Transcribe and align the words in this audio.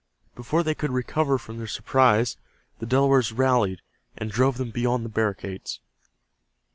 Before 0.33 0.63
they 0.63 0.73
could 0.73 0.89
recover 0.89 1.37
from 1.37 1.59
their 1.59 1.67
surprise, 1.67 2.35
the 2.79 2.87
Delawares 2.87 3.31
rallied, 3.31 3.81
and 4.17 4.31
drove 4.31 4.57
them 4.57 4.71
beyond 4.71 5.05
the 5.05 5.09
barricades. 5.09 5.79